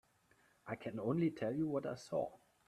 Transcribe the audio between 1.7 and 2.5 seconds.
I saw.